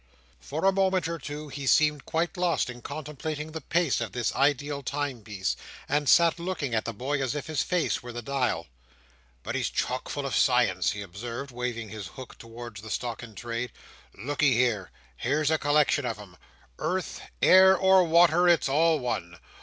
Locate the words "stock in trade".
12.89-13.71